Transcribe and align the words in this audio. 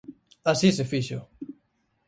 Así 0.51 0.67
se 0.77 0.85
fixo. 0.91 1.19